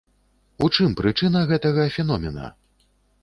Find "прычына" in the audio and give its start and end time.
1.01-1.43